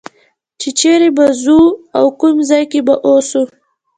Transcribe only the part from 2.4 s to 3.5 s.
ځای کې به اوسو.